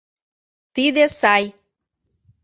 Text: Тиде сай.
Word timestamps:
Тиде 0.73 1.05
сай. 1.19 1.45